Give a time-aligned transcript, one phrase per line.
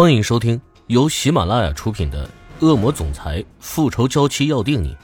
[0.00, 2.24] 欢迎收听由喜马拉雅出品的
[2.64, 4.94] 《恶魔总裁复仇娇妻要定你》，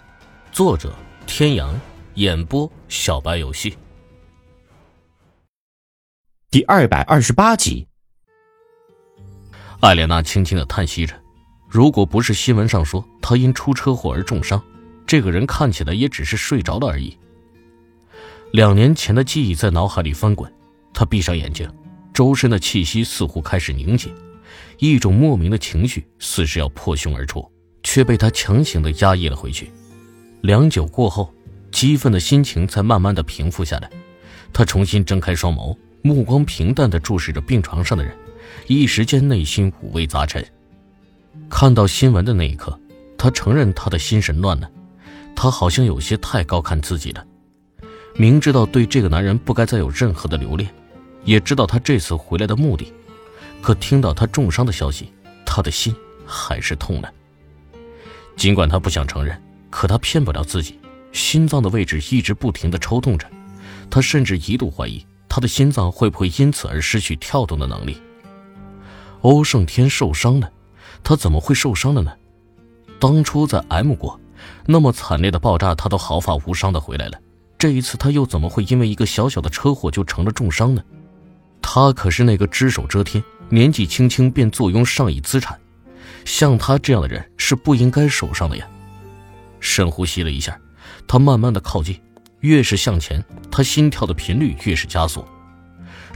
[0.53, 0.95] 作者：
[1.27, 1.75] 天阳，
[2.15, 3.77] 演播：小白游戏。
[6.49, 7.89] 第二百二十八集。
[9.81, 11.21] 艾莲娜轻轻的叹息着，
[11.69, 14.63] 如果不是新闻上说她因出车祸而重伤，
[15.05, 17.19] 这个人看起来也只是睡着了而已。
[18.53, 20.55] 两年前的记忆在脑海里翻滚，
[20.93, 21.69] 她闭上眼睛，
[22.13, 24.09] 周身的气息似乎开始凝结。
[24.79, 27.51] 一种莫名的情绪似是要破胸而出，
[27.83, 29.71] 却被他强行的压抑了回去。
[30.43, 31.33] 良久过后，
[31.71, 33.91] 激愤的心情才慢慢的平复下来。
[34.53, 38.17] 他重新睁开双眸，目光平淡的注视着病床上的人，
[38.67, 40.45] 一时间内心五味杂陈。
[41.51, 42.79] 看到新闻的那一刻，
[43.19, 44.71] 他承认他的心神乱了，
[45.35, 47.27] 他好像有些太高看自己了。
[48.17, 50.71] 明知道对这个男人不该再有任何的留恋，
[51.25, 52.93] 也知道他这次回来的目的。
[53.65, 55.11] 可听到他重伤的消息，
[55.47, 55.97] 他的心
[56.27, 57.11] 还是痛了。
[58.37, 60.79] 尽管他不想承认，可他骗不了自己，
[61.13, 63.27] 心脏的位置一直不停的抽动着。
[63.91, 67.97] 他甚至一度怀疑他的心脏会不会因此而失去跳动的能力。
[69.23, 70.53] 欧胜天受伤了，
[71.03, 72.13] 他怎么会受伤了呢？
[72.99, 74.21] 当初在 M 国，
[74.67, 77.19] 那么惨烈的爆炸，他都毫发无伤的回来了。
[77.57, 80.83] 这一次他又怎么会因为一个小小的车祸就成了重伤呢？
[81.63, 83.25] 他可是那个只手遮天。
[83.49, 85.59] 年纪轻轻便坐拥上亿资产，
[86.25, 88.67] 像他这样的人是不应该受伤的呀。
[89.61, 90.59] 深呼吸了一下，
[91.07, 92.01] 他慢慢的靠近，
[92.41, 95.25] 越是向前，他心跳的频率越是加速。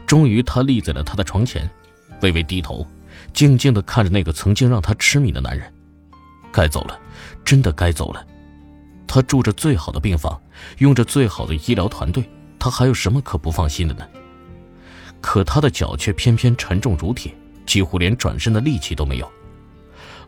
[0.06, 1.69] 终于，他立在了他的床前，
[2.23, 2.87] 微微低头，
[3.33, 5.73] 静静的看着那个曾经让他痴迷的男人。
[6.51, 6.99] 该走了，
[7.45, 8.27] 真的该走了。
[9.06, 10.41] 他住着最好的病房，
[10.79, 14.06] 用着最好的医疗团队，他还有什么可不放心的呢？
[15.21, 17.35] 可他的脚却偏偏沉重如铁，
[17.67, 19.31] 几乎连转身的力气都没有。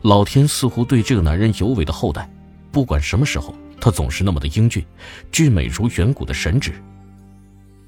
[0.01, 2.29] 老天似乎对这个男人尤为的厚待，
[2.71, 4.85] 不管什么时候，他总是那么的英俊，
[5.31, 6.73] 俊美如远古的神祇。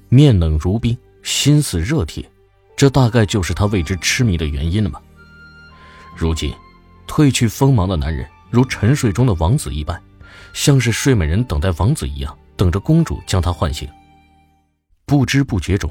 [0.08, 2.24] 面冷如冰，心似热铁，
[2.76, 5.02] 这大概就是他为之痴迷的原因了吧？
[6.16, 6.54] 如今，
[7.08, 10.00] 褪去锋芒的男人如沉睡中的王子一般，
[10.52, 13.88] 像是睡美人等待王子一样，等着公主将他唤醒。
[15.04, 15.90] 不知不觉中。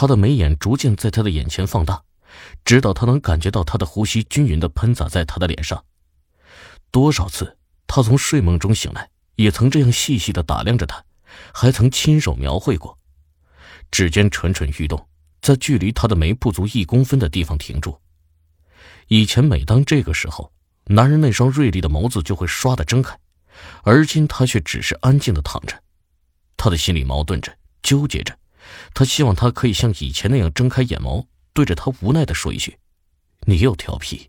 [0.00, 2.02] 他的眉眼逐渐在他的眼前放大，
[2.64, 5.84] 直到他能感觉到他的呼吸均匀地喷洒在他的脸上。
[6.90, 11.04] 多少次，他从睡梦中醒来，也曾这样细细地打量着他，
[11.52, 12.98] 还曾亲手描绘过。
[13.90, 15.06] 指尖蠢蠢欲动，
[15.42, 18.00] 在距离他的眉不足一公分的地方停住。
[19.08, 20.50] 以前每当这个时候，
[20.86, 23.14] 男人那双锐利的眸子就会唰地睁开，
[23.82, 25.78] 而今他却只是安静地躺着。
[26.56, 28.34] 他的心里矛盾着，纠结着。
[28.94, 32.76] 他希望他可以像以前那样睁开眼眸，对着他无奈的说一句
[33.46, 34.28] ：“你又调皮。”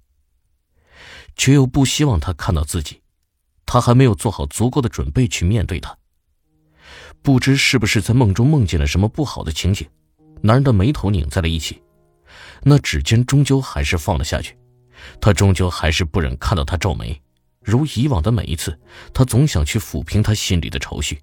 [1.38, 3.02] 却又不希望他看到自己，
[3.66, 5.97] 他还没有做好足够的准备去面对他。
[7.22, 9.88] 不知是不是在梦中梦见了什么不好的情景，
[10.41, 11.81] 男人的眉头拧在了一起，
[12.63, 14.58] 那指尖终究还是放了下去。
[15.19, 17.19] 他终究还是不忍看到他皱眉，
[17.62, 18.78] 如以往的每一次，
[19.13, 21.19] 他总想去抚平他心里的愁绪，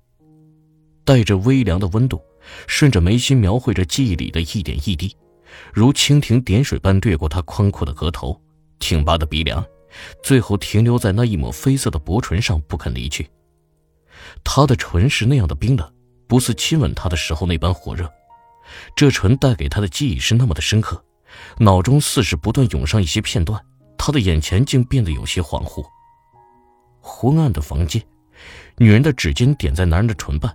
[1.04, 2.20] 带着微凉的温度。
[2.66, 5.16] 顺着眉心描绘着记忆里的一点一滴，
[5.72, 8.40] 如蜻蜓点水般掠过他宽阔的额头、
[8.78, 9.64] 挺拔的鼻梁，
[10.22, 13.28] 最后停留在那一抹绯色的薄唇上，不肯离去。
[14.44, 15.92] 他的唇是那样的冰冷，
[16.26, 18.10] 不似亲吻他的时候那般火热。
[18.94, 21.02] 这唇带给他的记忆是那么的深刻，
[21.58, 23.58] 脑中似是不断涌上一些片段，
[23.96, 25.84] 他的眼前竟变得有些恍惚。
[27.00, 28.02] 昏暗的房间，
[28.76, 30.54] 女人的指尖点在男人的唇瓣。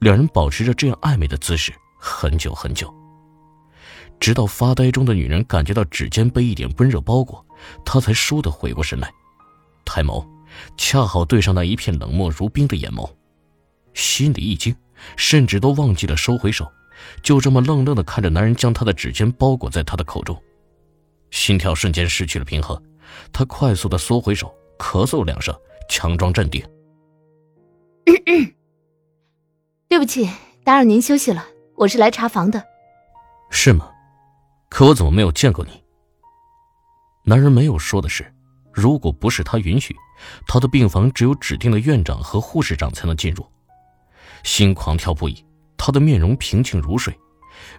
[0.00, 2.92] 两人保持着这样暧昧的姿势很久很久，
[4.20, 7.44] 直到发呆中的女人感觉到指尖被一点温热包裹，
[7.84, 9.12] 她才倏地回过神来，
[9.84, 10.24] 抬眸，
[10.76, 13.10] 恰好对上那一片冷漠如冰的眼眸，
[13.94, 14.74] 心里一惊，
[15.16, 16.70] 甚至都忘记了收回手，
[17.22, 20.40] 就这么愣愣地看着男人将她的指尖包裹在他的口中，
[21.32, 22.80] 心跳瞬间失去了平衡，
[23.32, 25.52] 她快速地缩回手，咳嗽两声，
[25.88, 26.64] 强装镇定。
[29.88, 30.28] 对不起，
[30.64, 31.46] 打扰您休息了。
[31.74, 32.62] 我是来查房的。
[33.48, 33.90] 是吗？
[34.68, 35.82] 可我怎么没有见过你？
[37.24, 38.30] 男人没有说的是，
[38.70, 39.96] 如果不是他允许，
[40.46, 43.50] 他的病房只有指定的院长和护士长才能进入。
[44.44, 45.42] 心狂跳不已，
[45.78, 47.18] 他的面容平静如水。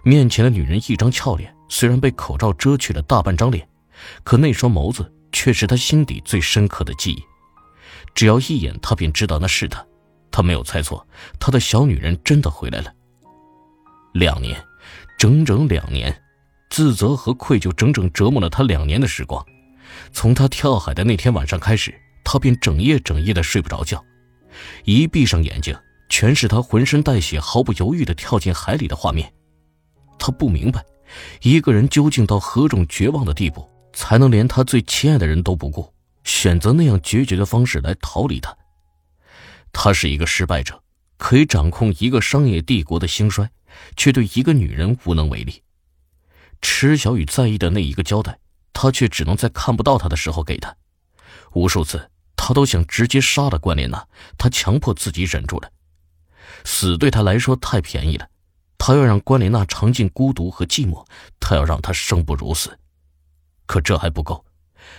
[0.02, 3.68] 面前的女人一张俏脸，虽然被口罩遮去了大半张脸，
[4.24, 7.22] 可那双眸子却是他心底最深刻的记忆。
[8.16, 9.86] 只要一眼，他便知道那是他。
[10.30, 11.06] 他没有猜错，
[11.38, 12.92] 他的小女人真的回来了。
[14.14, 14.60] 两年，
[15.18, 16.22] 整整两年，
[16.70, 19.44] 自责和愧疚整整折磨了他两年的时光，
[20.12, 21.94] 从他跳海的那天晚上开始，
[22.24, 24.02] 他便整夜整夜的睡不着觉，
[24.84, 25.76] 一闭上眼睛，
[26.08, 29.32] 全是他浑身带血、毫不犹豫的跳进海里的画面。
[30.18, 30.84] 他不明白，
[31.42, 35.92] 一个人究竟到何种绝望的地步，才能连他最亲爱的人都不顾，
[36.24, 38.54] 选择那样决绝的方式来逃离他。
[39.72, 40.82] 他是一个失败者，
[41.16, 43.50] 可以掌控一个商业帝国的兴衰，
[43.96, 45.62] 却对一个女人无能为力。
[46.60, 48.38] 池小雨在意的那一个交代。
[48.72, 50.74] 他却只能在看不到他的时候给他，
[51.52, 54.06] 无数次他都想直接杀了关莲娜，
[54.38, 55.70] 他强迫自己忍住了。
[56.64, 58.26] 死对他来说太便宜了，
[58.78, 61.04] 他要让关莲娜尝尽孤独和寂寞，
[61.38, 62.78] 他要让她生不如死。
[63.66, 64.46] 可这还不够，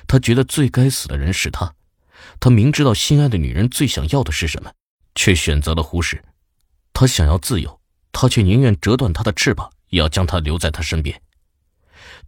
[0.05, 1.73] 他觉得最该死的人是他。
[2.39, 4.71] 他明知道心爱的女人最想要的是什么，
[5.15, 6.23] 却选择了忽视。
[6.93, 7.79] 他想要自由，
[8.11, 11.21] 他却宁愿折断她的翅膀，也要将她留在他身边。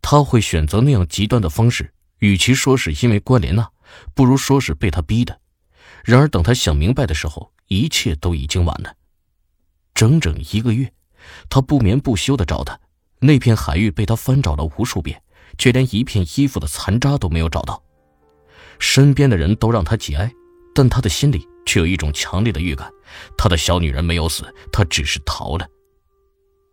[0.02, 3.70] 他会选择那样极端的方式，与其说是因为关莲娜，
[4.14, 5.40] 不如说是被他逼的。
[6.04, 8.96] 然而，等他想明白的时候，一切都已经晚了。
[9.94, 10.92] 整整一个月，
[11.50, 12.80] 他不眠不休的找他，
[13.20, 15.22] 那片海域被他翻找了无数遍，
[15.58, 17.82] 却连一片衣服的残渣都没有找到。
[18.80, 20.32] 身边的人都让他节哀，
[20.76, 22.92] 但他的心里却有一种强烈的预感：
[23.38, 25.68] 他的小女人没有死，他只是逃了。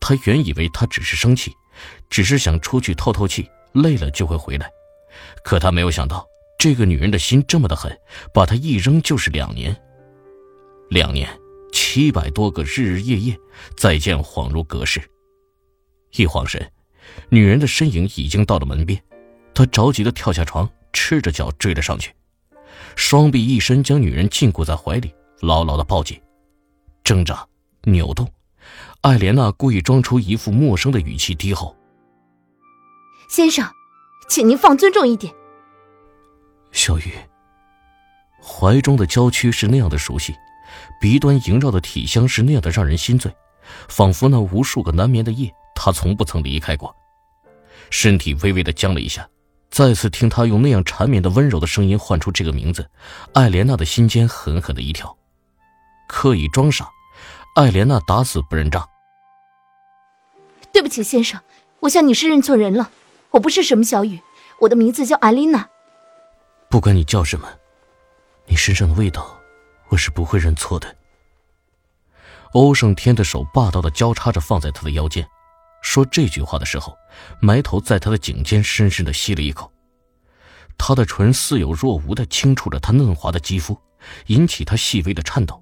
[0.01, 1.53] 他原以为他只是生气。
[2.11, 4.71] 只是想出去透透气，累了就会回来。
[5.43, 6.27] 可他没有想到，
[6.59, 7.97] 这个女人的心这么的狠，
[8.35, 9.75] 把他一扔就是两年。
[10.91, 11.27] 两年，
[11.73, 13.39] 七百多个日日夜夜，
[13.79, 15.01] 再见恍如隔世。
[16.17, 16.71] 一晃神，
[17.31, 19.03] 女人的身影已经到了门边，
[19.61, 22.15] 他着急的跳下床，赤着脚追了上去，
[22.97, 26.19] 双臂一伸，将女人禁锢在怀里，牢牢的抱紧，
[27.05, 27.47] 挣扎，
[27.83, 28.27] 扭动。
[29.03, 31.77] 艾莲娜故意装出一副陌生的语气，低吼
[33.29, 33.71] ：“先生，
[34.31, 35.31] 请您放尊重一点。”
[36.73, 37.13] 小雨，
[38.43, 40.35] 怀中的娇躯是那样的熟悉，
[41.03, 43.31] 鼻端萦绕的体香是那样的让人心醉，
[43.91, 46.97] 仿佛那无数个难眠的夜，他从不曾离开过。
[47.91, 49.29] 身体微微的僵了一下，
[49.71, 52.91] 再次听他用那样缠绵的温柔的声音唤出这个名字，
[53.35, 55.17] 艾莲娜的心尖狠狠的一跳，
[56.09, 56.91] 刻意装傻。
[57.55, 58.89] 艾莲娜打死不认账。
[60.73, 61.41] 对不起，先生，
[61.81, 62.91] 我想你是认错人了。
[63.31, 64.21] 我不是什么小雨，
[64.61, 65.69] 我的名字叫艾琳娜。
[66.69, 67.49] 不管你叫什么，
[68.47, 69.37] 你身上的味道，
[69.89, 70.97] 我是不会认错的。
[72.53, 75.29] 欧胜天的手霸道的交叉着放在他的腰间，
[75.91, 76.97] 说这句话的时候，
[77.41, 79.69] 埋头在他的颈间深深的吸了一口。
[80.79, 83.77] 他的唇似有若无的轻触着他嫩滑的肌肤，
[84.29, 85.61] 引起他细微的颤抖。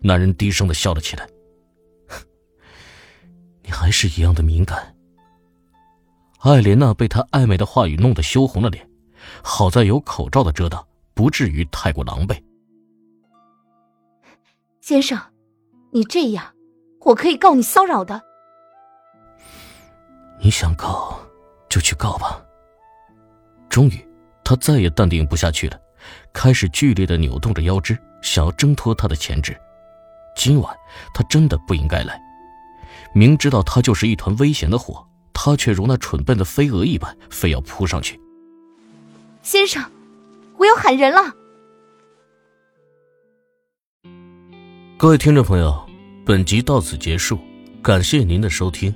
[0.00, 1.28] 男人低声的笑了起来。
[3.64, 4.94] 你还是一样的敏感。
[6.38, 8.88] 艾莲娜被他暧昧的话语弄得羞红了脸，
[9.42, 12.40] 好在有口罩的遮挡，不至于太过狼狈。
[14.80, 15.20] 先生，
[15.92, 16.54] 你这样，
[17.00, 18.22] 我可以告你骚扰的。
[20.40, 21.18] 你想告，
[21.68, 22.42] 就去告吧。
[23.68, 24.06] 终于，
[24.44, 25.80] 他再也淡定不下去了，
[26.32, 29.56] 开始剧烈的扭动着腰肢，想要挣脱他的钳制。
[30.36, 30.76] 今晚
[31.14, 32.20] 他真的不应该来，
[33.14, 38.20] 明知道他就是一团危险的火，他却如那蠢笨的飞蛾一般，非要扑上去。
[39.42, 39.82] 先生，
[40.58, 41.34] 我要喊人了。
[44.98, 45.86] 各位听众朋友，
[46.24, 47.38] 本集到此结束，
[47.82, 48.94] 感谢您的收听。